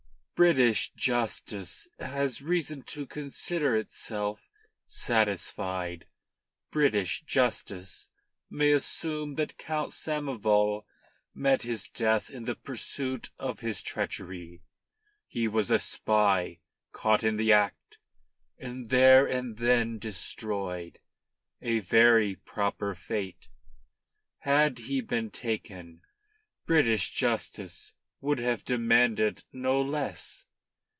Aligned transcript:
"British 0.33 0.89
justice 0.95 1.87
has 1.99 2.41
reason 2.41 2.81
to 2.81 3.05
consider 3.05 3.75
itself 3.75 4.49
satisfied. 4.87 6.07
British 6.71 7.21
justice 7.23 8.09
may 8.49 8.71
assume 8.71 9.35
that 9.35 9.55
Count 9.59 9.93
Samoval 9.93 10.85
met 11.35 11.61
his 11.61 11.87
death 11.87 12.31
in 12.31 12.45
the 12.45 12.55
pursuit 12.55 13.29
of 13.37 13.59
his 13.59 13.83
treachery. 13.83 14.63
He 15.27 15.47
was 15.47 15.69
a 15.69 15.77
spy 15.77 16.59
caught 16.91 17.23
in 17.23 17.35
the 17.35 17.53
act, 17.53 17.99
and 18.57 18.89
there 18.89 19.27
and 19.27 19.57
then 19.57 19.99
destroyed 19.99 20.97
a 21.61 21.77
very 21.81 22.33
proper 22.35 22.95
fate. 22.95 23.47
Had 24.39 24.79
he 24.79 25.01
been 25.01 25.29
taken, 25.29 26.01
British 26.65 27.11
justice 27.11 27.93
would 28.23 28.37
have 28.37 28.63
demanded 28.65 29.43
no 29.51 29.81
less. 29.81 30.45